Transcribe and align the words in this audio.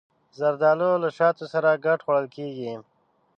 زردالو 0.39 0.91
له 1.03 1.09
شاتو 1.17 1.45
سره 1.53 1.81
ګډ 1.85 1.99
خوړل 2.05 2.27
کېږي. 2.35 2.71